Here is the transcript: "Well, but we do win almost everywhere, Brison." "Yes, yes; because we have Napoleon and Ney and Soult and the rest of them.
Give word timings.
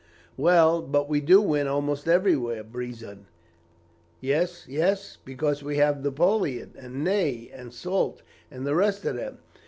"Well, 0.35 0.81
but 0.81 1.07
we 1.07 1.21
do 1.21 1.39
win 1.43 1.67
almost 1.67 2.07
everywhere, 2.07 2.63
Brison." 2.63 3.27
"Yes, 4.19 4.65
yes; 4.67 5.19
because 5.23 5.61
we 5.61 5.77
have 5.77 6.03
Napoleon 6.03 6.73
and 6.75 7.03
Ney 7.03 7.51
and 7.53 7.71
Soult 7.71 8.23
and 8.49 8.65
the 8.65 8.73
rest 8.73 9.05
of 9.05 9.15
them. 9.15 9.37